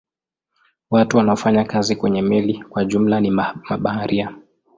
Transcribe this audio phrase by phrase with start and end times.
[0.91, 4.35] Watu wanaofanya kazi kwenye meli kwa jumla ni mabaharia.